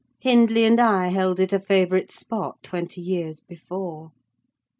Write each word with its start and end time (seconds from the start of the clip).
Hindley 0.19 0.65
and 0.65 0.79
I 0.79 1.09
held 1.09 1.39
it 1.39 1.53
a 1.53 1.59
favourite 1.59 2.11
spot 2.11 2.63
twenty 2.63 3.01
years 3.01 3.39
before. 3.39 4.11